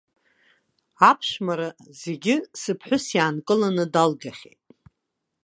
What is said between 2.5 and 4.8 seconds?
сыԥҳәыс иаанкыланы далгахьеит.